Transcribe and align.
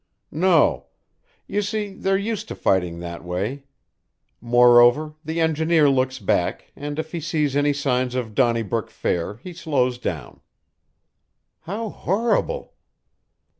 "No. 0.33 0.87
You 1.45 1.61
see, 1.61 1.93
they're 1.93 2.17
used 2.17 2.47
to 2.47 2.55
fighting 2.55 3.01
that 3.01 3.23
way. 3.23 3.65
Moreover, 4.41 5.13
the 5.23 5.39
engineer 5.39 5.91
looks 5.91 6.17
back, 6.17 6.71
and 6.75 6.97
if 6.97 7.11
he 7.11 7.19
sees 7.19 7.55
any 7.55 7.71
signs 7.71 8.15
of 8.15 8.33
Donnybrook 8.33 8.89
Fair, 8.89 9.35
he 9.35 9.53
slows 9.53 9.99
down." 9.99 10.39
"How 11.65 11.89
horrible!" 11.89 12.73